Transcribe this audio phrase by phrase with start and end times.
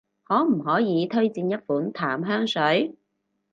[0.23, 2.95] 可唔可以推薦一款淡香水？